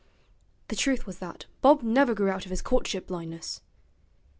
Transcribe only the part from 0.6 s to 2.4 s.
The truth was that Bob never grew